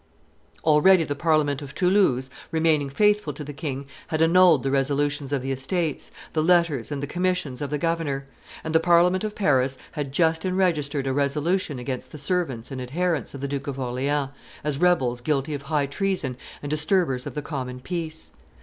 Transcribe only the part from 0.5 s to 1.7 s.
Already the Parliament